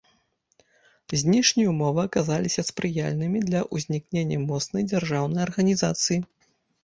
Знешнія 1.21 1.67
ўмовы 1.73 2.01
аказаліся 2.09 2.61
спрыяльнымі 2.69 3.39
для 3.51 3.61
ўзнікнення 3.79 4.37
моцнай 4.49 4.83
дзяржаўнай 4.93 5.41
арганізацыі. 5.47 6.19